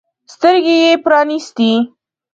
[0.33, 1.71] سترګې يې پرانیستې.